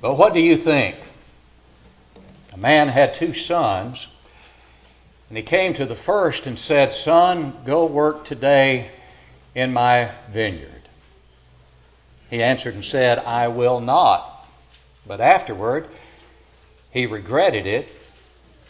[0.00, 0.96] But what do you think?
[2.52, 4.08] A man had two sons,
[5.28, 8.90] and he came to the first and said, Son, go work today
[9.54, 10.88] in my vineyard.
[12.30, 14.48] He answered and said, I will not.
[15.06, 15.88] But afterward,
[16.90, 17.88] he regretted it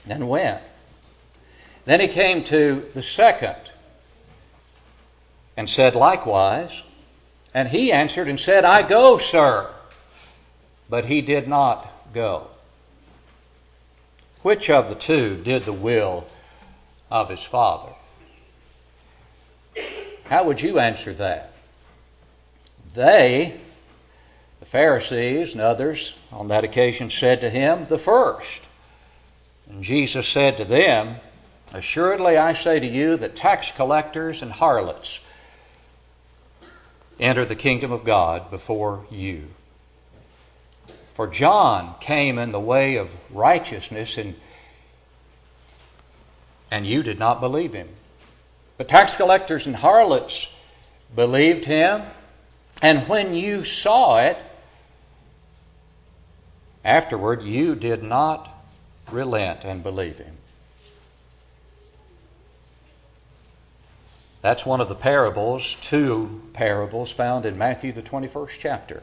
[0.09, 0.63] and went.
[1.85, 3.57] Then he came to the second
[5.57, 6.83] and said likewise.
[7.55, 9.71] And he answered and said, I go, sir.
[10.89, 12.49] But he did not go.
[14.43, 16.29] Which of the two did the will
[17.11, 17.93] of his father?
[20.25, 21.53] How would you answer that?
[22.95, 23.61] They,
[24.61, 28.63] the Pharisees and others on that occasion, said to him, The first.
[29.69, 31.17] And Jesus said to them,
[31.73, 35.19] Assuredly I say to you that tax collectors and harlots
[37.19, 39.49] enter the kingdom of God before you.
[41.17, 44.35] For John came in the way of righteousness, and,
[46.71, 47.89] and you did not believe him.
[48.77, 50.53] But tax collectors and harlots
[51.15, 52.03] believed him,
[52.83, 54.37] and when you saw it,
[56.85, 58.55] afterward you did not
[59.11, 60.37] relent and believe him.
[64.43, 69.03] That's one of the parables, two parables found in Matthew, the 21st chapter.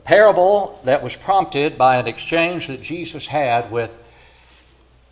[0.00, 4.02] A parable that was prompted by an exchange that Jesus had with,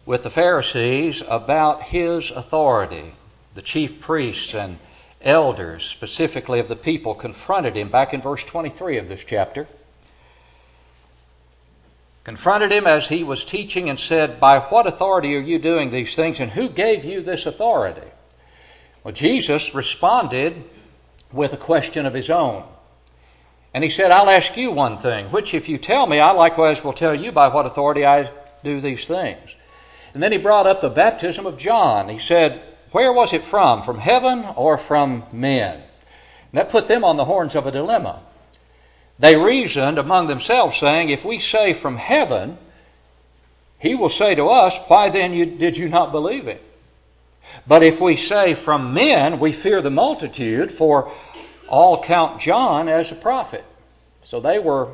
[0.06, 3.12] with the Pharisees about his authority.
[3.54, 4.78] The chief priests and
[5.20, 9.68] elders, specifically of the people, confronted him back in verse 23 of this chapter
[12.28, 16.14] confronted him as he was teaching and said, By what authority are you doing these
[16.14, 18.06] things, and who gave you this authority?
[19.02, 20.64] Well, Jesus responded
[21.32, 22.64] with a question of his own.
[23.74, 26.82] And he said, I'll ask you one thing, which if you tell me, I likewise
[26.82, 28.30] will tell you by what authority I
[28.64, 29.54] do these things.
[30.14, 32.08] And then he brought up the baptism of John.
[32.08, 33.82] He said, Where was it from?
[33.82, 35.74] From heaven or from men?
[35.74, 38.20] And that put them on the horns of a dilemma.
[39.18, 42.56] They reasoned among themselves, saying, If we say from heaven,
[43.78, 46.58] he will say to us, Why then you, did you not believe him?
[47.66, 51.12] But if we say from men, we fear the multitude, for
[51.68, 53.64] all count John as a prophet.
[54.28, 54.88] So they were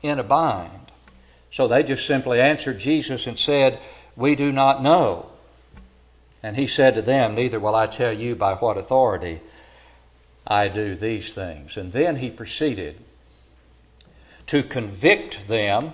[0.00, 0.90] in a bind.
[1.52, 3.78] So they just simply answered Jesus and said,
[4.16, 5.26] We do not know.
[6.42, 9.40] And he said to them, Neither will I tell you by what authority
[10.46, 11.76] I do these things.
[11.76, 12.96] And then he proceeded
[14.46, 15.92] to convict them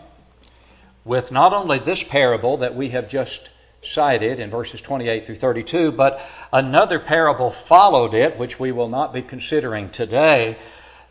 [1.05, 3.51] with not only this parable that we have just
[3.83, 6.21] cited in verses 28 through 32, but
[6.53, 10.57] another parable followed it, which we will not be considering today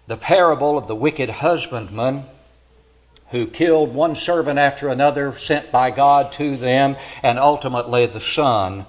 [0.08, 2.26] the parable of the wicked husbandman
[3.32, 8.86] who killed one servant after another sent by God to them, and ultimately the son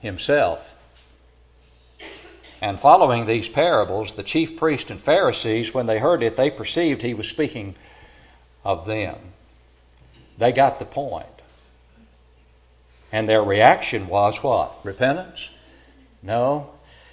[0.00, 0.74] himself.
[2.60, 7.02] And following these parables, the chief priests and Pharisees, when they heard it, they perceived
[7.02, 7.76] he was speaking
[8.64, 9.16] of them.
[10.38, 11.26] They got the point.
[13.12, 14.74] And their reaction was what?
[14.84, 15.50] Repentance?
[16.22, 16.70] No.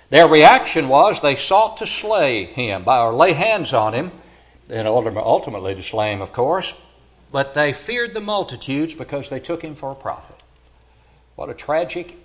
[0.10, 4.12] Their reaction was they sought to slay him, by, or lay hands on him,
[4.70, 6.74] and ultimately to slay him, of course.
[7.32, 10.36] But they feared the multitudes because they took him for a prophet.
[11.36, 12.16] What a tragic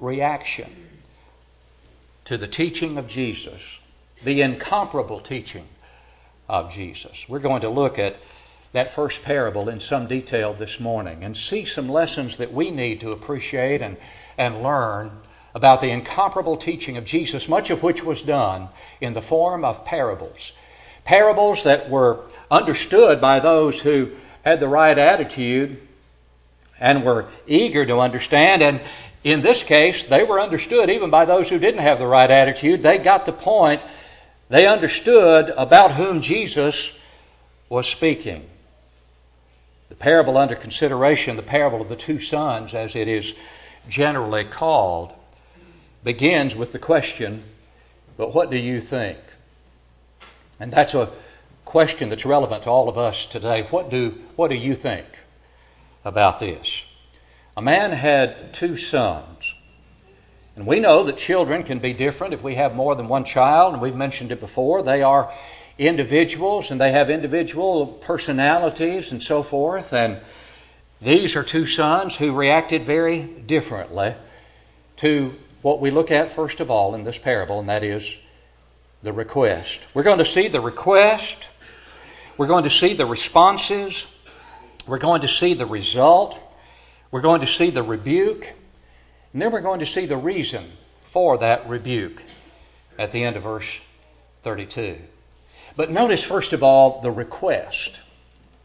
[0.00, 0.88] reaction
[2.24, 3.78] to the teaching of Jesus,
[4.24, 5.66] the incomparable teaching
[6.48, 7.26] of Jesus.
[7.28, 8.16] We're going to look at
[8.72, 13.00] that first parable in some detail this morning and see some lessons that we need
[13.00, 13.96] to appreciate and,
[14.38, 15.10] and learn
[15.54, 18.68] about the incomparable teaching of Jesus, much of which was done
[19.00, 20.52] in the form of parables.
[21.04, 22.20] Parables that were
[22.50, 24.10] understood by those who
[24.44, 25.80] had the right attitude
[26.80, 28.80] and were eager to understand and,
[29.24, 32.82] in this case, they were understood even by those who didn't have the right attitude.
[32.82, 33.80] They got the point.
[34.48, 36.98] They understood about whom Jesus
[37.68, 38.48] was speaking.
[39.90, 43.34] The parable under consideration, the parable of the two sons, as it is
[43.88, 45.12] generally called,
[46.04, 47.42] begins with the question,
[48.16, 49.18] But what do you think?
[50.60, 51.10] And that's a
[51.64, 53.62] question that's relevant to all of us today.
[53.70, 55.06] What do, what do you think
[56.04, 56.84] about this?
[57.56, 59.54] A man had two sons.
[60.54, 63.72] And we know that children can be different if we have more than one child,
[63.72, 64.82] and we've mentioned it before.
[64.82, 65.32] They are
[65.78, 69.92] individuals and they have individual personalities and so forth.
[69.92, 70.20] And
[71.00, 74.14] these are two sons who reacted very differently
[74.98, 78.16] to what we look at first of all in this parable, and that is
[79.02, 79.80] the request.
[79.94, 81.48] We're going to see the request
[82.38, 84.06] we're going to see the responses,
[84.86, 86.38] we're going to see the result,
[87.10, 88.54] we're going to see the rebuke,
[89.32, 90.72] and then we're going to see the reason
[91.02, 92.22] for that rebuke
[92.98, 93.78] at the end of verse
[94.42, 94.98] 32.
[95.76, 98.00] But notice, first of all, the request.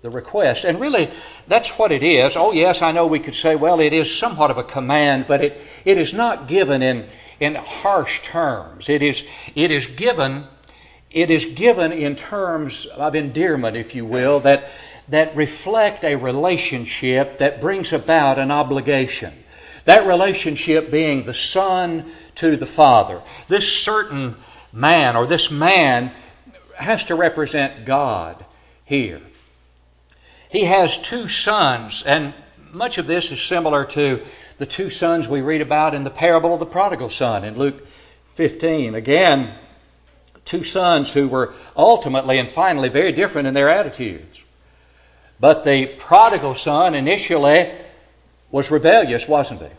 [0.02, 0.64] The request.
[0.64, 1.10] And really,
[1.48, 2.36] that's what it is.
[2.36, 5.44] Oh, yes, I know we could say, well, it is somewhat of a command, but
[5.44, 7.08] it, it is not given in,
[7.40, 8.90] in harsh terms.
[8.90, 9.24] It is,
[9.56, 10.46] it is given.
[11.10, 14.70] It is given in terms of endearment, if you will, that,
[15.08, 19.34] that reflect a relationship that brings about an obligation.
[19.86, 23.22] That relationship being the Son to the Father.
[23.48, 24.36] This certain
[24.72, 26.12] man, or this man,
[26.76, 28.46] has to represent God
[28.86, 29.22] here.
[30.50, 32.34] He has two sons, and
[32.72, 34.22] much of this is similar to
[34.58, 37.86] the two sons we read about in the parable of the prodigal son in Luke
[38.36, 38.96] 15.
[38.96, 39.54] Again,
[40.46, 44.44] two sons who were ultimately and finally very different in their attitudes.
[45.40, 47.70] But the prodigal son initially
[48.50, 49.70] was rebellious, wasn't he?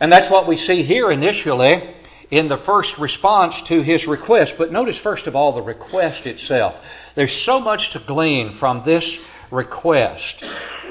[0.00, 1.94] And that's what we see here initially
[2.30, 4.56] in the first response to his request.
[4.58, 6.84] But notice, first of all, the request itself.
[7.14, 10.42] There's so much to glean from this request.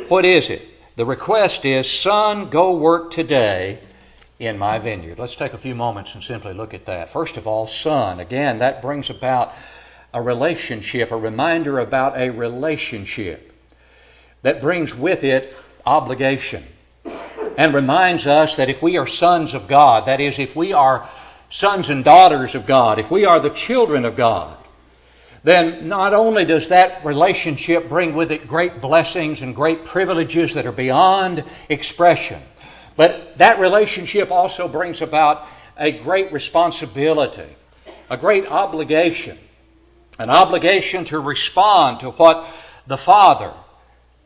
[0.07, 0.61] What is it?
[0.95, 3.79] The request is, Son, go work today
[4.39, 5.19] in my vineyard.
[5.19, 7.09] Let's take a few moments and simply look at that.
[7.09, 8.19] First of all, Son.
[8.19, 9.53] Again, that brings about
[10.13, 13.51] a relationship, a reminder about a relationship
[14.43, 16.65] that brings with it obligation
[17.57, 21.07] and reminds us that if we are sons of God, that is, if we are
[21.49, 24.57] sons and daughters of God, if we are the children of God,
[25.43, 30.65] then not only does that relationship bring with it great blessings and great privileges that
[30.65, 32.41] are beyond expression,
[32.95, 35.45] but that relationship also brings about
[35.77, 37.55] a great responsibility,
[38.09, 39.37] a great obligation,
[40.17, 42.47] an obligation to respond to what
[42.87, 43.53] the Father,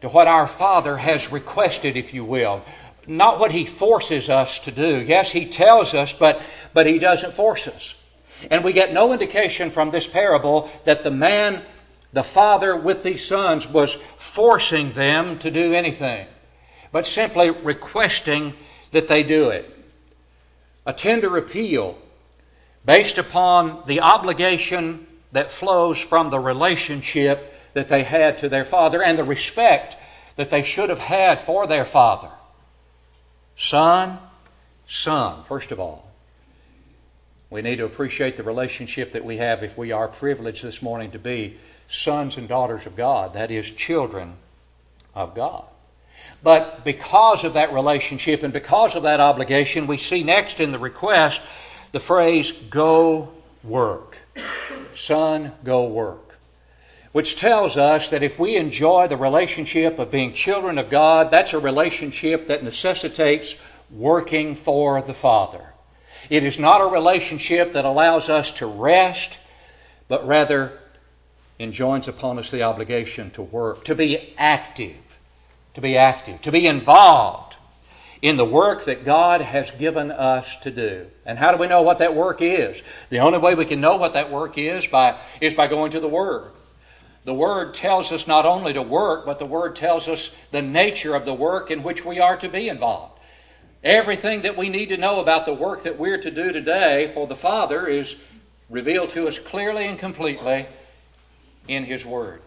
[0.02, 2.64] to what our Father has requested, if you will,
[3.08, 5.02] not what he forces us to do.
[5.02, 6.42] Yes, he tells us, but,
[6.74, 7.96] but he doesn't force us.
[8.52, 11.64] And we get no indication from this parable that the man,
[12.14, 16.28] the father with these sons, was forcing them to do anything,
[16.92, 18.54] but simply requesting
[18.92, 19.74] that they do it.
[20.86, 21.98] A tender appeal
[22.86, 29.04] based upon the obligation that flows from the relationship that they had to their father
[29.04, 29.98] and the respect
[30.38, 32.30] that they should have had for their father.
[33.58, 34.20] Son,
[34.88, 36.07] son, first of all.
[37.50, 41.12] We need to appreciate the relationship that we have if we are privileged this morning
[41.12, 41.58] to be
[41.88, 44.36] sons and daughters of God, that is, children
[45.16, 45.64] of God.
[46.44, 50.80] But because of that relationship and because of that obligation, we see next in the
[50.80, 51.42] request
[51.94, 53.30] the phrase, go
[53.64, 54.18] work.
[54.96, 56.28] Son, go work
[57.18, 61.52] which tells us that if we enjoy the relationship of being children of God, that's
[61.52, 63.60] a relationship that necessitates
[63.90, 65.74] working for the Father.
[66.30, 69.38] It is not a relationship that allows us to rest,
[70.08, 70.80] but rather
[71.60, 74.96] enjoins upon us the obligation to work, to be active,
[75.74, 77.56] to be active, to be involved
[78.22, 81.08] in the work that God has given us to do.
[81.26, 82.82] And how do we know what that work is?
[83.10, 86.00] The only way we can know what that work is by, is by going to
[86.00, 86.52] the Word.
[87.26, 91.14] The Word tells us not only to work, but the Word tells us the nature
[91.14, 93.17] of the work in which we are to be involved.
[93.84, 97.28] Everything that we need to know about the work that we're to do today for
[97.28, 98.16] the Father is
[98.70, 100.66] revealed to us clearly and completely
[101.68, 102.42] in His Word.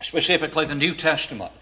[0.00, 1.52] Specifically, the New Testament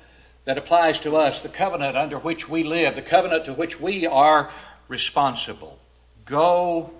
[0.44, 4.06] that applies to us, the covenant under which we live, the covenant to which we
[4.06, 4.50] are
[4.88, 5.78] responsible.
[6.26, 6.90] Go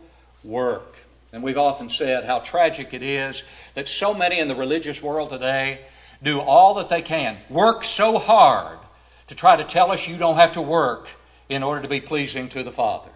[0.43, 0.97] work.
[1.33, 3.43] And we've often said how tragic it is
[3.75, 5.81] that so many in the religious world today
[6.23, 8.79] do all that they can, work so hard
[9.29, 11.09] to try to tell us you don't have to work
[11.49, 13.11] in order to be pleasing to the Father.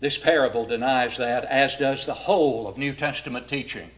[0.00, 3.90] This parable denies that, as does the whole of New Testament teaching.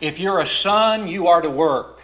[0.00, 2.00] If you're a son, you are to work.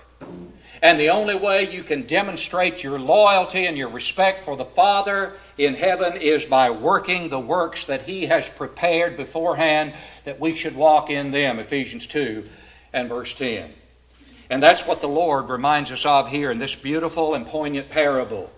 [0.83, 5.35] And the only way you can demonstrate your loyalty and your respect for the Father
[5.57, 10.75] in heaven is by working the works that He has prepared beforehand that we should
[10.75, 11.61] walk in them.
[11.61, 12.49] Ephesians 2
[12.93, 13.73] and verse 10.
[14.51, 18.51] And that's what the Lord reminds us of here in this beautiful and poignant parable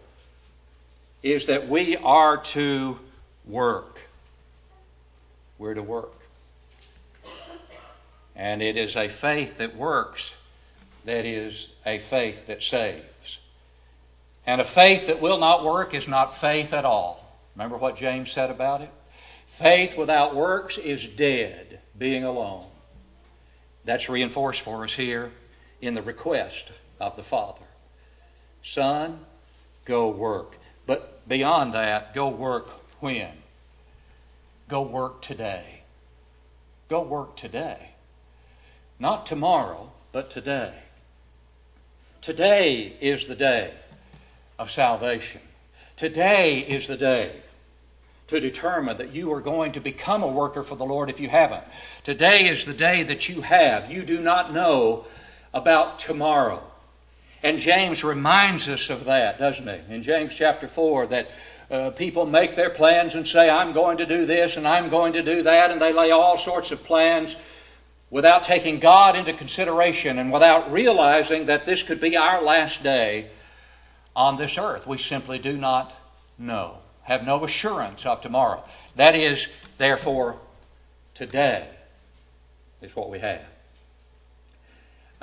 [1.25, 2.99] is that we are to
[3.47, 3.99] work.
[5.57, 6.12] We're to work.
[8.37, 10.35] And it is a faith that works
[11.07, 13.38] that is a faith that saves.
[14.47, 17.38] And a faith that will not work is not faith at all.
[17.57, 18.90] Remember what James said about it?
[19.47, 22.66] Faith without works is dead, being alone.
[23.87, 25.33] That's reinforced for us here
[25.81, 27.64] in the request of the Father
[28.62, 29.21] Son,
[29.85, 30.57] go work.
[31.26, 32.69] Beyond that, go work
[33.00, 33.31] when?
[34.69, 35.83] Go work today.
[36.88, 37.90] Go work today.
[38.99, 40.75] Not tomorrow, but today.
[42.21, 43.75] Today is the day
[44.59, 45.40] of salvation.
[45.97, 47.33] Today is the day
[48.28, 51.28] to determine that you are going to become a worker for the Lord if you
[51.28, 51.64] haven't.
[52.04, 53.93] Today is the day that you have.
[53.93, 55.04] You do not know
[55.52, 56.62] about tomorrow.
[57.44, 59.94] And James reminds us of that, doesn't he?
[59.94, 61.30] In James chapter 4, that
[61.70, 65.12] uh, people make their plans and say, I'm going to do this and I'm going
[65.12, 67.36] to do that, and they lay all sorts of plans
[68.08, 73.28] without taking God into consideration and without realizing that this could be our last day
[74.16, 74.86] on this earth.
[74.86, 75.94] We simply do not
[76.38, 78.64] know, have no assurance of tomorrow.
[78.96, 80.38] That is, therefore,
[81.12, 81.68] today
[82.80, 83.42] is what we have.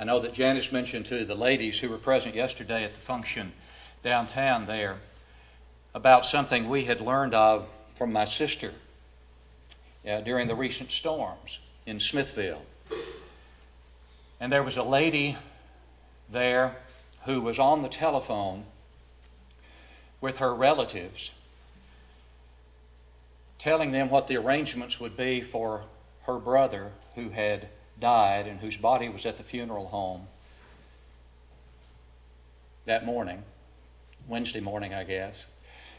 [0.01, 3.53] I know that Janice mentioned to the ladies who were present yesterday at the function
[4.03, 4.97] downtown there
[5.93, 8.73] about something we had learned of from my sister
[10.09, 12.63] uh, during the recent storms in Smithville.
[14.39, 15.37] And there was a lady
[16.27, 16.77] there
[17.25, 18.65] who was on the telephone
[20.19, 21.29] with her relatives,
[23.59, 25.83] telling them what the arrangements would be for
[26.23, 27.67] her brother who had
[28.01, 30.27] died and whose body was at the funeral home
[32.85, 33.43] that morning,
[34.27, 35.45] Wednesday morning, I guess.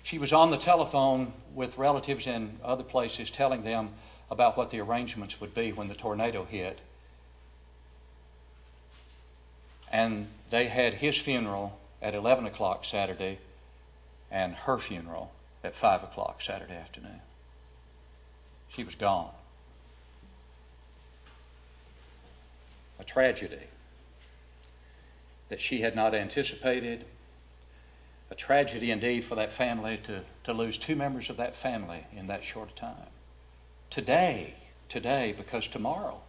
[0.02, 3.90] She was on the telephone with relatives in other places telling them
[4.30, 6.80] about what the arrangements would be when the tornado hit.
[9.90, 13.38] And they had his funeral at 11 o'clock Saturday
[14.30, 15.32] and her funeral
[15.62, 17.20] at 5 o'clock Saturday afternoon.
[18.70, 19.30] She was gone.
[23.02, 23.66] A tragedy
[25.48, 27.04] that she had not anticipated.
[28.30, 32.28] A tragedy indeed for that family to, to lose two members of that family in
[32.28, 33.10] that short time.
[33.90, 34.54] Today,
[34.88, 36.20] today, because tomorrow,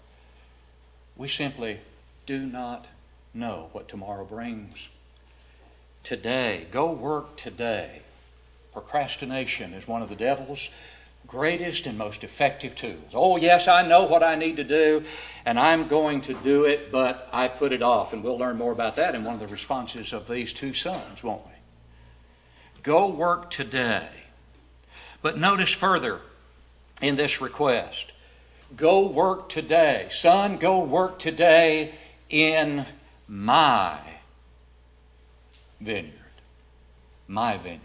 [1.15, 1.79] we simply
[2.25, 2.87] do not
[3.35, 4.89] know what tomorrow brings
[6.01, 6.65] today.
[6.71, 8.01] Go work today.
[8.73, 10.71] Procrastination is one of the devil's
[11.27, 13.11] greatest and most effective tools.
[13.13, 15.03] Oh, yes, I know what I need to do,
[15.45, 18.13] and I'm going to do it, but I put it off.
[18.13, 21.23] And we'll learn more about that in one of the responses of these two sons,
[21.23, 21.53] won't we?
[22.83, 24.07] Go work today.
[25.21, 26.19] But notice further
[27.01, 28.13] in this request
[28.75, 30.07] go work today.
[30.11, 31.93] Son, go work today
[32.29, 32.85] in
[33.27, 33.99] my
[35.79, 36.13] vineyard.
[37.27, 37.81] My vineyard.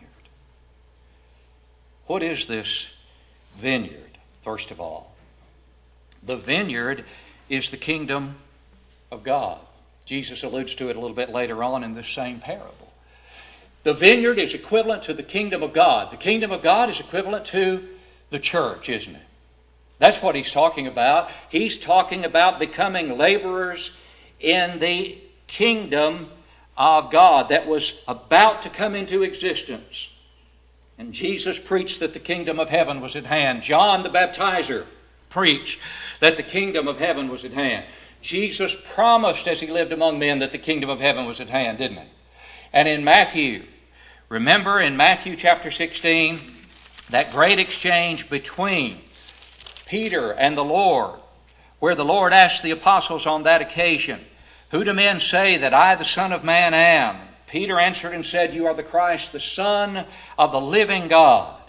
[2.06, 2.88] What is this
[3.58, 5.14] vineyard, first of all?
[6.22, 7.04] The vineyard
[7.48, 8.36] is the kingdom
[9.10, 9.58] of God.
[10.04, 12.92] Jesus alludes to it a little bit later on in this same parable.
[13.84, 16.10] The vineyard is equivalent to the kingdom of God.
[16.10, 17.86] The kingdom of God is equivalent to
[18.30, 19.22] the church, isn't it?
[19.98, 21.30] That's what he's talking about.
[21.48, 23.90] He's talking about becoming laborers
[24.40, 26.28] in the kingdom
[26.76, 30.08] of God that was about to come into existence.
[30.98, 33.62] And Jesus preached that the kingdom of heaven was at hand.
[33.62, 34.84] John the baptizer
[35.30, 35.78] preached
[36.20, 37.84] that the kingdom of heaven was at hand.
[38.20, 41.78] Jesus promised as he lived among men that the kingdom of heaven was at hand,
[41.78, 42.08] didn't he?
[42.72, 43.62] And in Matthew,
[44.28, 46.40] remember in Matthew chapter 16,
[47.10, 48.98] that great exchange between
[49.86, 51.18] Peter and the Lord,
[51.78, 54.20] where the Lord asked the apostles on that occasion,
[54.70, 57.27] who do men say that I, the Son of Man, am?
[57.48, 60.04] Peter answered and said, You are the Christ, the Son
[60.38, 61.60] of the living God.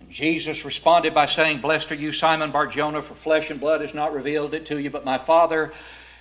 [0.00, 3.94] And Jesus responded by saying, Blessed are you, Simon Barjona, for flesh and blood has
[3.94, 5.72] not revealed it to you, but my Father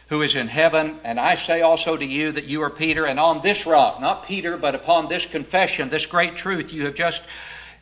[0.09, 0.99] who is in heaven.
[1.03, 4.25] And I say also to you that you are Peter, and on this rock, not
[4.25, 7.23] Peter, but upon this confession, this great truth you have just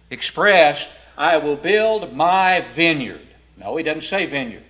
[0.10, 3.28] expressed, I will build my vineyard.
[3.58, 4.64] No, he doesn't say vineyard,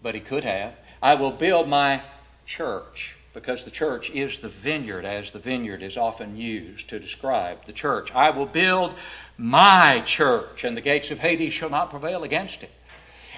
[0.00, 0.76] but he could have.
[1.02, 2.02] I will build my
[2.46, 7.64] church because the church is the vineyard, as the vineyard is often used to describe
[7.66, 8.12] the church.
[8.14, 8.94] I will build
[9.36, 12.70] my church, and the gates of Hades shall not prevail against it.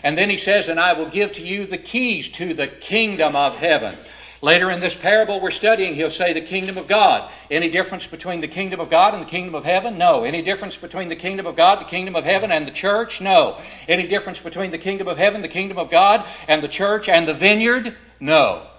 [0.03, 3.37] And then he says, And I will give to you the keys to the kingdom
[3.37, 3.99] of heaven.
[4.43, 7.31] Later in this parable we're studying, he'll say the kingdom of God.
[7.51, 9.99] Any difference between the kingdom of God and the kingdom of heaven?
[9.99, 10.25] No.
[10.25, 13.21] Any difference between the kingdom of God, the kingdom of heaven, and the church?
[13.21, 13.61] No.
[13.87, 17.29] Any difference between the kingdom of heaven, the kingdom of God, and the church and
[17.29, 17.95] the vineyard?
[18.19, 18.70] No.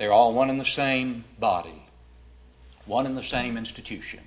[0.00, 1.82] They're all one and the same body,
[2.86, 4.20] one and the same institution.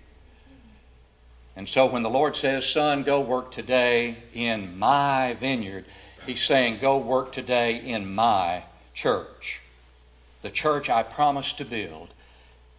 [1.55, 5.85] And so when the Lord says, Son, go work today in my vineyard,
[6.27, 9.61] He's saying, Go work today in my church.
[10.43, 12.09] the church I promised to build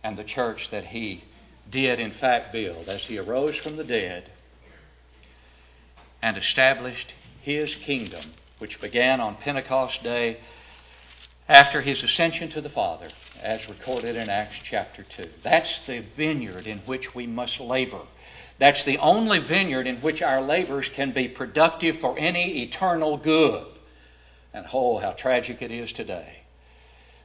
[0.05, 1.25] and the church that he
[1.69, 4.31] did in fact build as he arose from the dead
[6.23, 10.37] and established his kingdom, which began on Pentecost Day
[11.49, 13.09] after his ascension to the Father,
[13.43, 15.25] as recorded in Acts chapter 2.
[15.43, 18.01] That's the vineyard in which we must labor.
[18.59, 23.67] That's the only vineyard in which our labors can be productive for any eternal good.
[24.55, 26.41] And oh, how tragic it is today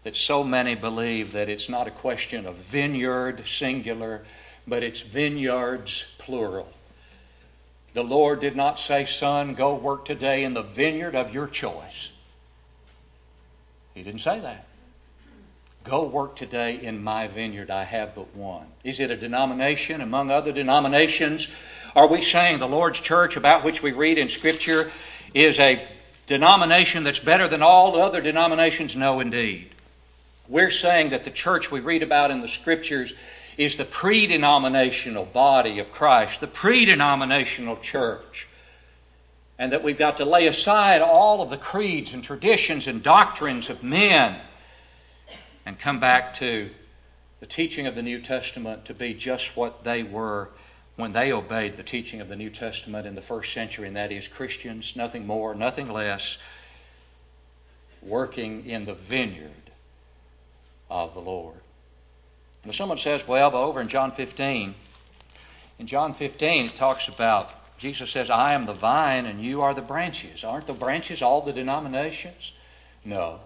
[0.04, 4.24] that so many believe that it's not a question of vineyard singular,
[4.66, 6.72] but it's vineyards plural.
[7.94, 12.12] The Lord did not say, Son, go work today in the vineyard of your choice.
[13.94, 14.66] He didn't say that.
[15.84, 17.72] Go work today in my vineyard.
[17.72, 18.68] I have but one.
[18.84, 21.48] Is it a denomination among other denominations?
[21.96, 24.92] Are we saying the Lord's church, about which we read in Scripture,
[25.34, 25.88] is a
[26.28, 28.96] denomination that's better than all other denominations?
[28.96, 29.70] No, indeed.
[30.48, 33.14] We're saying that the church we read about in the Scriptures
[33.58, 38.49] is the pre denominational body of Christ, the pre denominational church.
[39.60, 43.70] And that we've got to lay aside all of the creeds and traditions and doctrines
[43.70, 44.40] of men
[45.66, 46.70] and come back to
[47.42, 50.50] the teaching of the New Testament to be just what they were
[50.96, 54.12] when they obeyed the teaching of the New Testament in the first century, and that
[54.12, 56.38] is Christians, nothing more, nothing less,
[58.02, 59.72] working in the vineyard
[60.90, 61.60] of the Lord.
[62.66, 64.76] Now, someone says, well, but over in John 15,
[65.80, 69.74] in John 15, it talks about, Jesus says, I am the vine and you are
[69.74, 70.44] the branches.
[70.44, 72.52] Aren't the branches all the denominations?
[73.06, 73.40] No.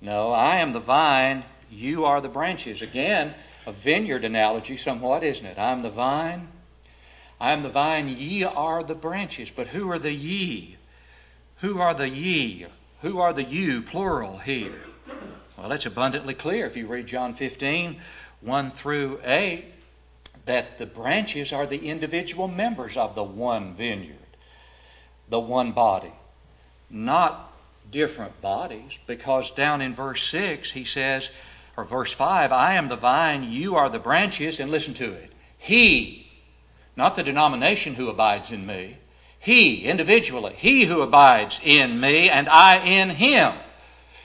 [0.00, 2.80] No, I am the vine, you are the branches.
[2.80, 3.34] Again,
[3.66, 5.58] a vineyard analogy, somewhat, isn't it?
[5.58, 6.48] I am the vine,
[7.38, 9.50] I am the vine, ye are the branches.
[9.50, 10.78] But who are the ye?
[11.58, 12.66] Who are the ye?
[13.02, 14.80] Who are the you, plural, here?
[15.58, 18.00] Well, it's abundantly clear if you read John 15,
[18.40, 19.64] 1 through 8,
[20.50, 24.16] that the branches are the individual members of the one vineyard,
[25.28, 26.12] the one body,
[26.90, 27.52] not
[27.88, 31.30] different bodies, because down in verse 6, he says,
[31.76, 35.30] or verse 5, I am the vine, you are the branches, and listen to it.
[35.56, 36.26] He,
[36.96, 38.96] not the denomination who abides in me,
[39.38, 43.52] he, individually, he who abides in me, and I in him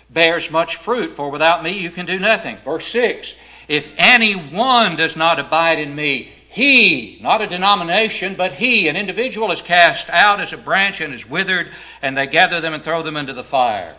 [0.10, 2.58] bears much fruit, for without me you can do nothing.
[2.66, 3.36] Verse 6
[3.68, 9.52] If anyone does not abide in me, he, not a denomination, but he, an individual,
[9.52, 13.04] is cast out as a branch and is withered, and they gather them and throw
[13.04, 13.94] them into the fire,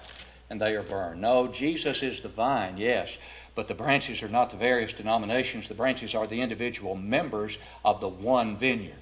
[0.48, 1.20] and they are burned.
[1.20, 3.18] No, Jesus is the vine, yes,
[3.54, 5.68] but the branches are not the various denominations.
[5.68, 8.94] The branches are the individual members of the one vineyard,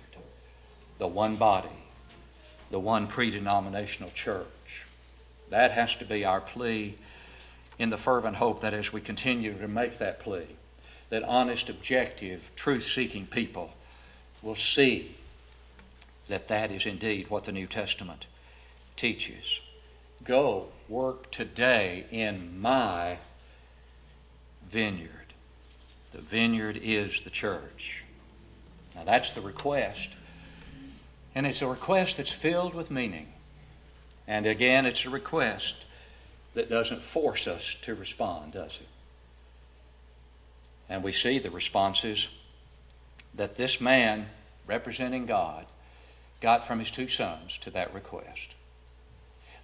[0.98, 1.68] the one body,
[2.72, 4.46] the one pre denominational church.
[5.50, 6.96] That has to be our plea
[7.78, 10.46] in the fervent hope that as we continue to make that plea,
[11.10, 13.72] that honest, objective, truth seeking people
[14.42, 15.16] will see
[16.28, 18.26] that that is indeed what the New Testament
[18.96, 19.60] teaches.
[20.22, 23.18] Go work today in my
[24.68, 25.10] vineyard.
[26.12, 28.04] The vineyard is the church.
[28.94, 30.10] Now that's the request.
[31.34, 33.26] And it's a request that's filled with meaning.
[34.26, 35.83] And again, it's a request
[36.54, 38.88] that doesn't force us to respond, does it?
[40.88, 42.28] And we see the responses
[43.34, 44.26] that this man,
[44.66, 45.66] representing God,
[46.40, 48.54] got from his two sons to that request.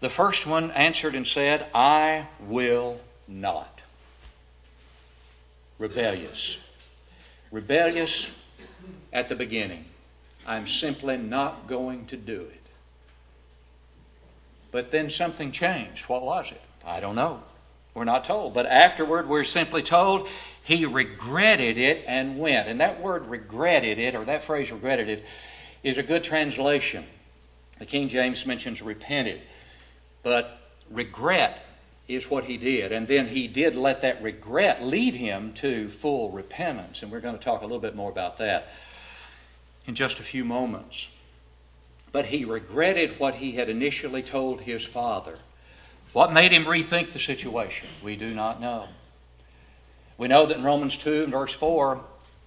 [0.00, 3.83] The first one answered and said, I will not.
[5.79, 6.57] Rebellious.
[7.50, 8.31] Rebellious
[9.12, 9.85] at the beginning.
[10.46, 12.61] I'm simply not going to do it.
[14.72, 16.09] But then something changed.
[16.09, 16.61] What was it?
[16.84, 17.42] I don't know.
[17.94, 18.54] We're not told.
[18.54, 20.28] But afterward, we're simply told
[20.62, 22.68] he regretted it and went.
[22.68, 25.24] And that word regretted it, or that phrase regretted it,
[25.82, 27.04] is a good translation.
[27.78, 29.40] The King James mentions repented.
[30.22, 31.64] But regret
[32.06, 32.92] is what he did.
[32.92, 37.02] And then he did let that regret lead him to full repentance.
[37.02, 38.68] And we're going to talk a little bit more about that
[39.86, 41.08] in just a few moments.
[42.12, 45.38] But he regretted what he had initially told his father.
[46.12, 47.88] What made him rethink the situation?
[48.02, 48.88] We do not know.
[50.18, 52.00] We know that in Romans 2 and verse 4,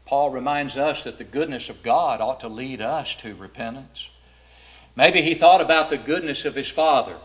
[0.06, 4.10] Paul reminds us that the goodness of God ought to lead us to repentance.
[4.95, 7.15] Maybe he thought about the goodness of his father.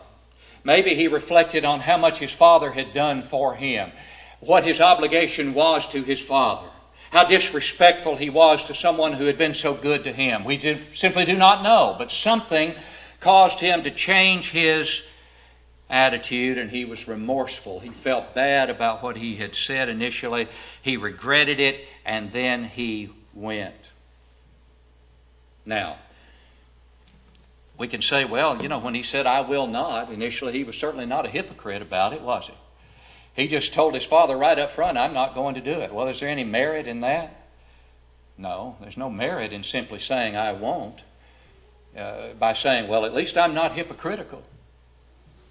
[0.63, 3.91] Maybe he reflected on how much his father had done for him,
[4.39, 6.67] what his obligation was to his father,
[7.11, 10.45] how disrespectful he was to someone who had been so good to him.
[10.45, 10.59] We
[10.93, 12.75] simply do not know, but something
[13.19, 15.01] caused him to change his
[15.89, 17.79] attitude and he was remorseful.
[17.79, 20.47] He felt bad about what he had said initially.
[20.81, 23.75] He regretted it and then he went.
[25.65, 25.97] Now,
[27.77, 30.75] we can say, well, you know, when he said, I will not, initially he was
[30.75, 32.53] certainly not a hypocrite about it, was he?
[33.33, 35.93] He just told his father right up front, I'm not going to do it.
[35.93, 37.47] Well, is there any merit in that?
[38.37, 41.01] No, there's no merit in simply saying, I won't,
[41.97, 44.43] uh, by saying, well, at least I'm not hypocritical.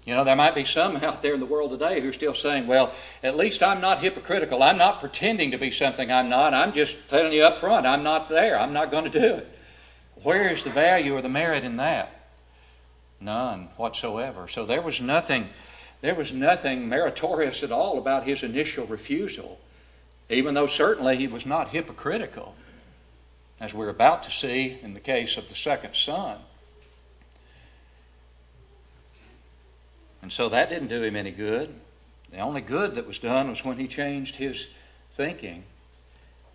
[0.09, 2.33] You know, there might be some out there in the world today who are still
[2.33, 4.63] saying, well, at least I'm not hypocritical.
[4.63, 6.51] I'm not pretending to be something I'm not.
[6.51, 8.59] I'm just telling you up front, I'm not there.
[8.59, 9.47] I'm not going to do it.
[10.23, 12.09] Where is the value or the merit in that?
[13.21, 14.47] None whatsoever.
[14.47, 15.49] So there was nothing
[16.01, 19.59] there was nothing meritorious at all about his initial refusal,
[20.29, 22.55] even though certainly he was not hypocritical,
[23.59, 26.39] as we're about to see in the case of the second son.
[30.21, 31.73] And so that didn't do him any good.
[32.31, 34.67] The only good that was done was when he changed his
[35.15, 35.63] thinking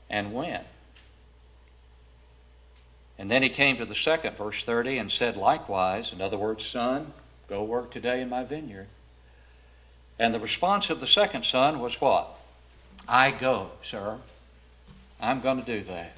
[0.08, 0.64] and went.
[3.18, 6.66] And then he came to the second, verse 30, and said likewise, in other words,
[6.66, 7.12] Son,
[7.48, 8.88] go work today in my vineyard.
[10.18, 12.38] And the response of the second son was what?
[13.08, 14.18] I go, sir.
[15.20, 16.16] I'm going to do that.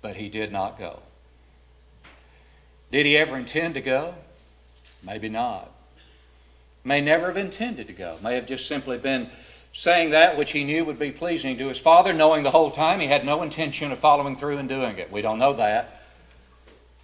[0.00, 1.00] But he did not go.
[2.90, 4.14] Did he ever intend to go?
[5.02, 5.70] Maybe not.
[6.86, 8.16] May never have intended to go.
[8.22, 9.28] May have just simply been
[9.72, 13.00] saying that which he knew would be pleasing to his father, knowing the whole time
[13.00, 15.10] he had no intention of following through and doing it.
[15.10, 16.00] We don't know that.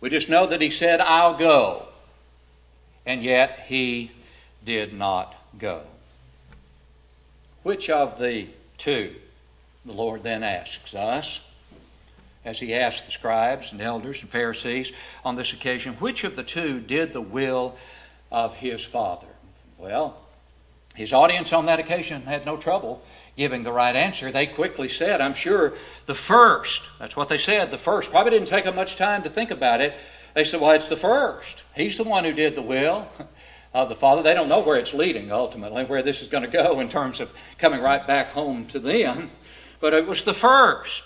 [0.01, 1.89] We just know that he said, I'll go.
[3.05, 4.13] And yet he
[4.65, 5.83] did not go.
[7.65, 8.47] Which of the
[8.79, 9.17] two?
[9.85, 11.41] The Lord then asks us,
[12.45, 14.93] as he asked the scribes and elders and Pharisees
[15.25, 17.77] on this occasion, which of the two did the will
[18.31, 19.27] of his Father?
[19.83, 20.17] Well,
[20.95, 23.03] his audience on that occasion had no trouble
[23.37, 24.31] giving the right answer.
[24.31, 25.73] They quickly said, I'm sure,
[26.07, 26.83] the first.
[27.01, 28.13] That's what they said, the first.
[28.13, 29.95] Probably didn't take them much time to think about it.
[30.35, 31.65] They said, Well, it's the first.
[31.75, 33.09] He's the one who did the will
[33.75, 34.23] of the Father.
[34.23, 37.19] They don't know where it's leading ultimately, where this is going to go in terms
[37.19, 39.33] of coming right back home to them.
[39.81, 41.03] But it was the first.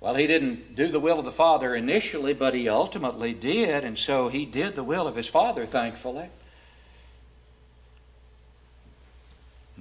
[0.00, 3.98] Well, he didn't do the will of the Father initially, but he ultimately did, and
[3.98, 6.30] so he did the will of his Father, thankfully.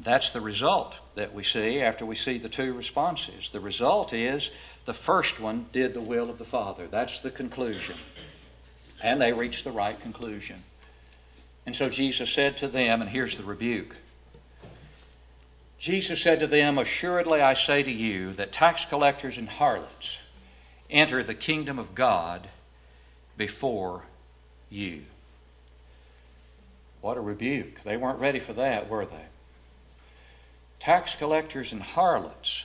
[0.04, 3.50] That's the result that we see after we see the two responses.
[3.50, 4.52] The result is
[4.86, 6.88] the first one did the will of the Father.
[6.88, 7.96] That's the conclusion.
[9.02, 10.64] And they reached the right conclusion.
[11.66, 13.96] And so Jesus said to them, and here's the rebuke
[15.80, 20.18] Jesus said to them, Assuredly I say to you that tax collectors and harlots
[20.90, 22.48] enter the kingdom of God
[23.36, 24.04] before
[24.70, 25.04] you.
[27.02, 27.82] What a rebuke.
[27.84, 29.26] They weren't ready for that, were they?
[30.80, 32.64] Tax collectors and harlots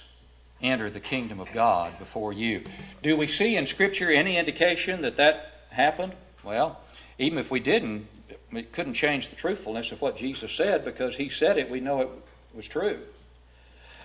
[0.60, 2.62] enter the kingdom of God before you.
[3.02, 6.12] Do we see in Scripture any indication that that happened?
[6.44, 6.80] Well,
[7.18, 8.06] even if we didn't,
[8.52, 11.70] it couldn't change the truthfulness of what Jesus said because he said it.
[11.70, 12.08] We know it
[12.54, 13.00] was true.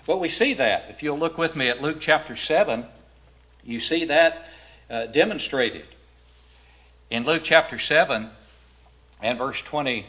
[0.06, 0.86] But we see that.
[0.90, 2.86] If you'll look with me at Luke chapter 7,
[3.64, 4.48] you see that
[4.90, 5.86] uh, demonstrated.
[7.10, 8.30] In Luke chapter 7
[9.22, 10.06] and verse 29,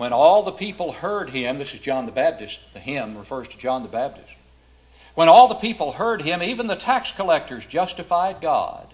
[0.00, 3.58] when all the people heard him, this is John the Baptist, the him refers to
[3.58, 4.32] John the Baptist.
[5.14, 8.86] When all the people heard him, even the tax collectors justified God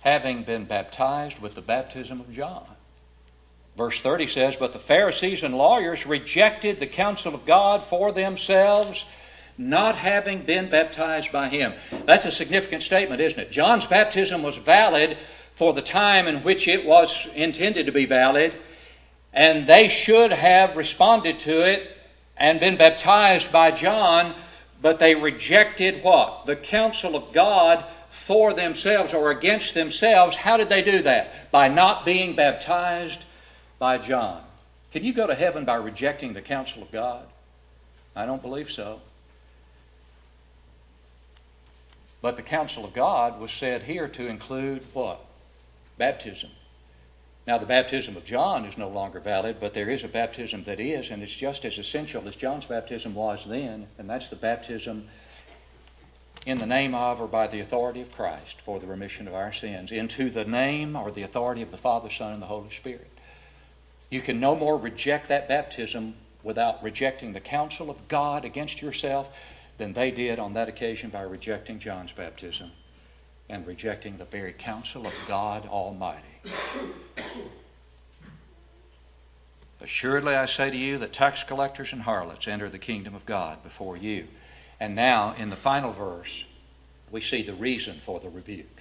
[0.00, 2.64] having been baptized with the baptism of John.
[3.76, 9.04] Verse 30 says, But the Pharisees and lawyers rejected the counsel of God for themselves,
[9.58, 11.74] not having been baptized by him.
[12.06, 13.52] That's a significant statement, isn't it?
[13.52, 15.18] John's baptism was valid
[15.54, 18.54] for the time in which it was intended to be valid,
[19.34, 21.90] and they should have responded to it
[22.36, 24.34] and been baptized by John,
[24.80, 26.46] but they rejected what?
[26.46, 30.36] The counsel of God for themselves or against themselves.
[30.36, 31.50] How did they do that?
[31.50, 33.24] By not being baptized
[33.78, 34.40] by John.
[34.92, 37.26] Can you go to heaven by rejecting the counsel of God?
[38.14, 39.00] I don't believe so.
[42.22, 45.20] But the counsel of God was said here to include what?
[45.98, 46.50] Baptism.
[47.46, 50.80] Now, the baptism of John is no longer valid, but there is a baptism that
[50.80, 55.08] is, and it's just as essential as John's baptism was then, and that's the baptism
[56.46, 59.52] in the name of or by the authority of Christ for the remission of our
[59.52, 63.10] sins, into the name or the authority of the Father, Son, and the Holy Spirit.
[64.10, 69.28] You can no more reject that baptism without rejecting the counsel of God against yourself
[69.76, 72.70] than they did on that occasion by rejecting John's baptism.
[73.48, 76.20] And rejecting the very counsel of God Almighty.
[79.80, 83.62] Assuredly, I say to you that tax collectors and harlots enter the kingdom of God
[83.62, 84.28] before you.
[84.80, 86.44] And now, in the final verse,
[87.10, 88.80] we see the reason for the rebuke.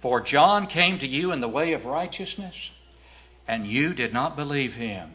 [0.00, 2.72] For John came to you in the way of righteousness,
[3.46, 5.12] and you did not believe him.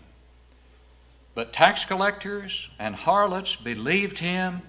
[1.36, 4.62] But tax collectors and harlots believed him,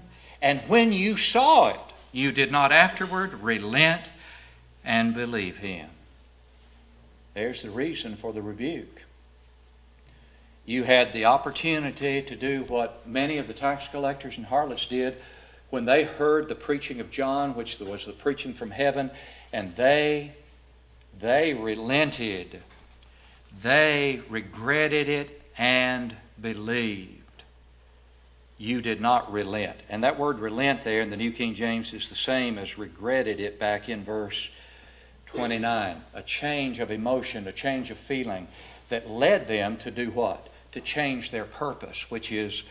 [0.42, 4.02] and when you saw it, you did not afterward relent
[4.84, 5.88] and believe him.
[7.34, 9.02] There's the reason for the rebuke.
[10.66, 15.16] You had the opportunity to do what many of the tax collectors and harlots did
[15.70, 19.10] when they heard the preaching of John, which was the preaching from heaven,
[19.52, 20.32] and they
[21.18, 22.62] they relented.
[23.62, 27.19] They regretted it and believed.
[28.60, 29.78] You did not relent.
[29.88, 33.40] And that word relent there in the New King James is the same as regretted
[33.40, 34.50] it back in verse
[35.24, 36.02] 29.
[36.12, 38.48] A change of emotion, a change of feeling
[38.90, 40.50] that led them to do what?
[40.72, 42.64] To change their purpose, which is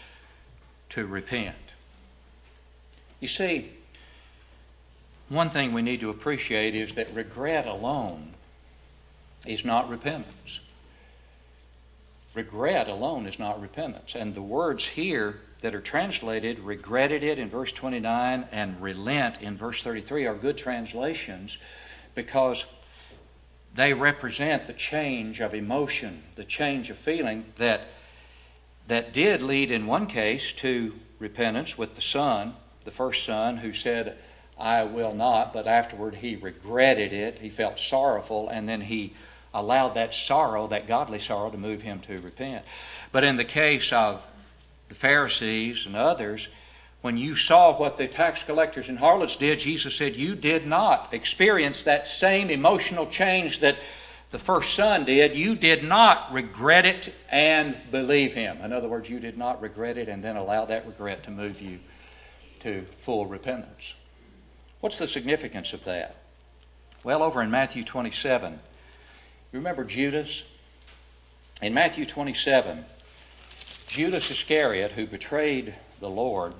[0.89, 1.55] to repent.
[3.19, 3.71] You see,
[5.27, 8.35] one thing we need to appreciate is that regret alone
[9.43, 10.59] is not repentance.
[12.35, 14.13] Regret alone is not repentance.
[14.13, 19.57] And the words here that are translated, regretted it in verse 29 and relent in
[19.57, 21.57] verse 33, are good translations
[22.15, 22.65] because
[23.75, 27.81] they represent the change of emotion, the change of feeling that,
[28.87, 33.73] that did lead in one case to repentance with the son, the first son, who
[33.73, 34.17] said,
[34.57, 37.39] I will not, but afterward he regretted it.
[37.39, 39.13] He felt sorrowful, and then he
[39.53, 42.65] allowed that sorrow, that godly sorrow, to move him to repent.
[43.11, 44.21] But in the case of
[44.89, 46.49] the Pharisees and others,
[47.01, 51.13] when you saw what the tax collectors and harlots did, Jesus said, You did not
[51.13, 53.77] experience that same emotional change that
[54.31, 55.35] the first son did.
[55.35, 58.59] You did not regret it and believe him.
[58.61, 61.61] In other words, you did not regret it and then allow that regret to move
[61.61, 61.79] you
[62.61, 63.93] to full repentance.
[64.81, 66.17] What's the significance of that?
[67.03, 68.59] Well, over in Matthew 27,
[69.51, 70.43] you remember Judas?
[71.61, 72.85] In Matthew 27,
[73.89, 76.53] Judas Iscariot, who betrayed the Lord,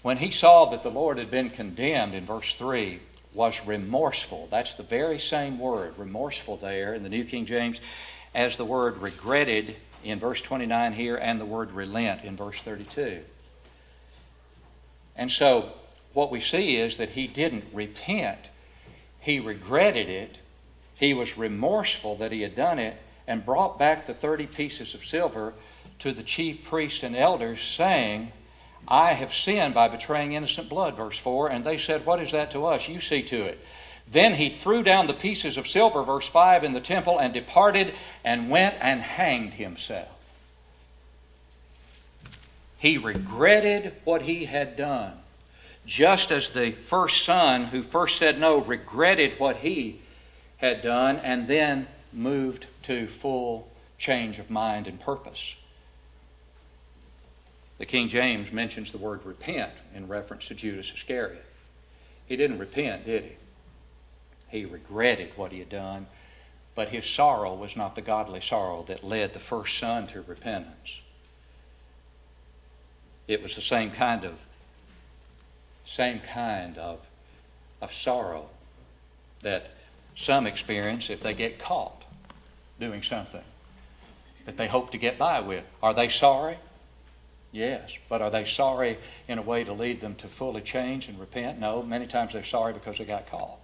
[0.00, 2.98] when he saw that the Lord had been condemned in verse 3,
[3.34, 4.48] was remorseful.
[4.50, 7.78] That's the very same word, remorseful, there in the New King James,
[8.34, 13.20] as the word regretted in verse 29 here and the word relent in verse 32.
[15.14, 15.72] And so
[16.14, 18.48] what we see is that he didn't repent,
[19.20, 20.38] he regretted it,
[20.96, 25.04] he was remorseful that he had done it, and brought back the 30 pieces of
[25.04, 25.54] silver
[26.00, 28.32] to the chief priests and elders, saying,
[28.86, 31.48] I have sinned by betraying innocent blood, verse 4.
[31.48, 32.88] And they said, What is that to us?
[32.88, 33.58] You see to it.
[34.10, 37.94] Then he threw down the pieces of silver, verse 5, in the temple and departed
[38.22, 40.08] and went and hanged himself.
[42.78, 45.14] He regretted what he had done,
[45.86, 50.02] just as the first son who first said no regretted what he
[50.58, 55.54] had done and then moved to full change of mind and purpose.
[57.78, 61.44] The King James mentions the word repent in reference to Judas Iscariot.
[62.26, 63.32] He didn't repent, did he?
[64.48, 66.06] He regretted what he had done,
[66.74, 71.00] but his sorrow was not the godly sorrow that led the first son to repentance.
[73.26, 74.38] It was the same kind of
[75.86, 77.00] same kind of,
[77.82, 78.48] of sorrow
[79.42, 79.70] that
[80.16, 82.03] some experience if they get caught
[82.78, 83.44] doing something
[84.46, 85.64] that they hope to get by with.
[85.82, 86.58] Are they sorry?
[87.52, 87.96] Yes.
[88.08, 91.58] But are they sorry in a way to lead them to fully change and repent?
[91.58, 91.82] No.
[91.82, 93.60] Many times they're sorry because they got caught.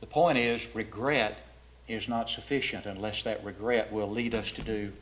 [0.00, 1.38] The point is, regret
[1.86, 4.92] is not sufficient unless that regret will lead us to do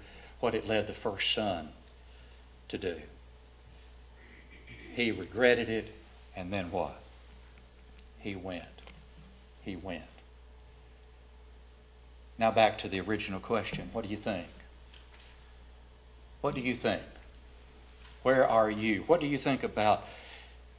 [0.41, 1.71] what it led the first son
[2.69, 2.97] to do.
[4.95, 5.95] He regretted it,
[6.35, 7.01] and then what?
[8.19, 8.65] He went.
[9.63, 10.03] He went.
[12.39, 13.91] Now back to the original question.
[13.93, 14.47] What do you think?
[16.41, 17.03] What do you think?
[18.23, 19.03] Where are you?
[19.07, 20.05] What do you think about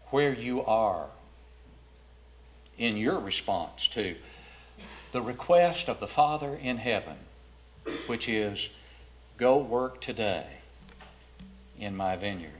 [0.07, 1.07] where you are
[2.77, 4.15] in your response to
[5.11, 7.17] the request of the Father in heaven,
[8.07, 8.69] which is,
[9.37, 10.47] Go work today
[11.77, 12.51] in my vineyard?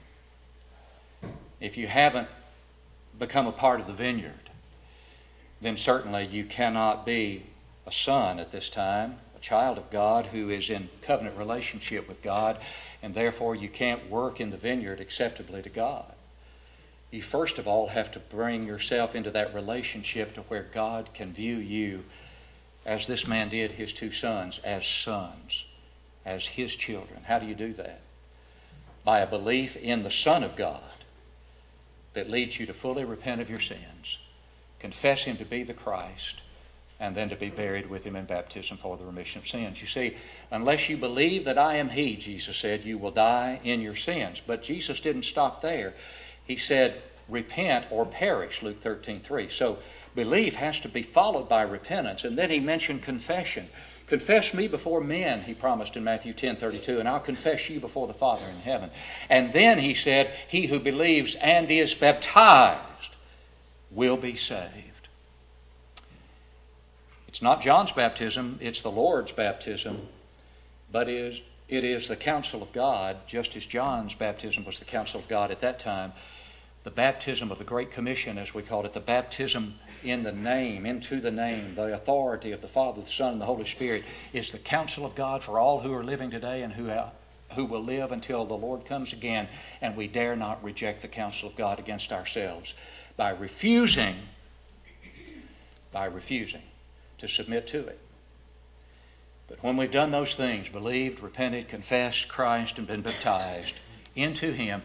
[1.60, 2.30] If you haven't
[3.18, 4.50] become a part of the vineyard,
[5.62, 7.44] then certainly you cannot be
[7.90, 12.22] a son at this time, a child of God who is in covenant relationship with
[12.22, 12.60] God,
[13.02, 16.14] and therefore you can't work in the vineyard acceptably to God.
[17.10, 21.34] you first of all have to bring yourself into that relationship to where God can
[21.34, 22.04] view you
[22.86, 25.66] as this man did his two sons, as sons,
[26.24, 27.24] as his children.
[27.24, 28.02] How do you do that?
[29.04, 30.84] By a belief in the Son of God
[32.14, 34.20] that leads you to fully repent of your sins,
[34.80, 36.42] confess Him to be the Christ,
[37.00, 39.82] and then to be buried with Him in baptism for the remission of sins.
[39.82, 40.18] You see,
[40.52, 44.42] unless you believe that I am He, Jesus said, you will die in your sins.
[44.46, 45.94] But Jesus didn't stop there.
[46.46, 49.50] He said, repent or perish, Luke 13 3.
[49.50, 49.80] So
[50.16, 52.24] belief has to be followed by repentance.
[52.24, 53.70] And then he mentioned confession.
[54.08, 58.08] Confess me before men, he promised in Matthew 10 32, and I'll confess you before
[58.08, 58.90] the Father in heaven.
[59.30, 63.14] And then he said, He who believes and is baptized
[63.92, 64.99] will be saved.
[67.30, 70.08] It's not John's baptism, it's the Lord's baptism,
[70.92, 75.20] but is, it is the counsel of God, just as John's baptism was the counsel
[75.20, 76.14] of God at that time.
[76.86, 80.88] The baptism of the Great Commission, as we called it, the baptism in the name,
[80.88, 84.50] into the name, the authority of the Father, the Son, and the Holy Spirit is
[84.50, 86.92] the counsel of God for all who are living today and who,
[87.54, 89.48] who will live until the Lord comes again.
[89.82, 92.74] And we dare not reject the counsel of God against ourselves
[93.18, 94.16] by refusing,
[95.92, 96.64] by refusing
[97.20, 98.00] to submit to it.
[99.48, 103.76] But when we've done those things, believed, repented, confessed Christ, and been baptized
[104.16, 104.84] into Him,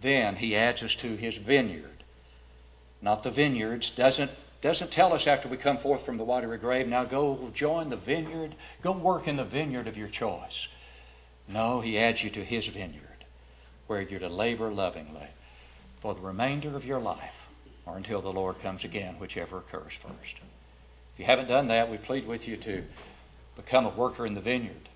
[0.00, 2.04] then He adds us to His vineyard.
[3.02, 4.30] Not the vineyards, doesn't
[4.62, 7.96] doesn't tell us after we come forth from the watery grave, now go join the
[7.96, 10.66] vineyard, go work in the vineyard of your choice.
[11.46, 13.24] No, he adds you to his vineyard,
[13.86, 15.28] where you're to labor lovingly
[16.00, 17.46] for the remainder of your life
[17.84, 20.36] or until the Lord comes again, whichever occurs first.
[21.16, 22.84] If you haven't done that, we plead with you to
[23.56, 24.90] become a worker in the vineyard,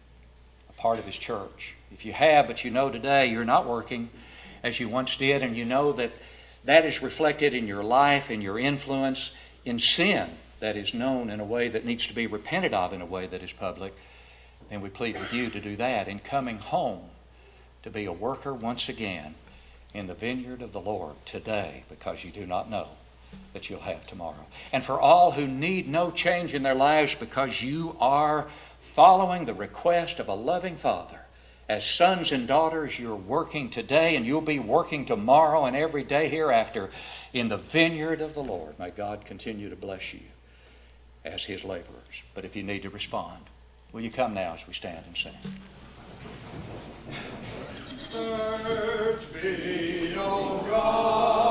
[0.68, 1.76] a part of his church.
[1.90, 4.10] If you have, but you know today you're not working
[4.62, 6.12] as you once did, and you know that
[6.64, 9.30] that is reflected in your life, in your influence,
[9.64, 10.28] in sin
[10.58, 13.26] that is known in a way that needs to be repented of in a way
[13.26, 13.94] that is public,
[14.68, 17.08] then we plead with you to do that in coming home
[17.82, 19.36] to be a worker once again
[19.94, 22.88] in the vineyard of the Lord today because you do not know
[23.52, 24.46] that you'll have tomorrow.
[24.72, 28.48] And for all who need no change in their lives because you are
[28.94, 31.20] following the request of a loving Father
[31.70, 36.28] as sons and daughters, you're working today and you'll be working tomorrow and every day
[36.28, 36.90] hereafter
[37.32, 38.76] in the vineyard of the Lord.
[38.76, 40.18] May God continue to bless you
[41.24, 42.24] as His laborers.
[42.34, 43.44] But if you need to respond,
[43.92, 45.32] will you come now as we stand and sing?
[48.10, 51.49] Search me, O God.